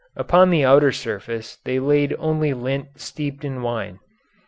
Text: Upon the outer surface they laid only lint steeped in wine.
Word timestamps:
Upon 0.15 0.49
the 0.49 0.65
outer 0.65 0.91
surface 0.91 1.57
they 1.63 1.77
laid 1.77 2.15
only 2.17 2.55
lint 2.55 2.87
steeped 2.99 3.45
in 3.45 3.61
wine. 3.61 3.99